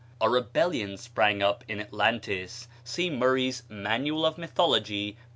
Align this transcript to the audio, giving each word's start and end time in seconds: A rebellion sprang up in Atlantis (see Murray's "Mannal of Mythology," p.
A 0.19 0.27
rebellion 0.27 0.97
sprang 0.97 1.43
up 1.43 1.63
in 1.67 1.79
Atlantis 1.79 2.67
(see 2.83 3.07
Murray's 3.11 3.61
"Mannal 3.69 4.25
of 4.25 4.35
Mythology," 4.35 5.11
p. 5.11 5.17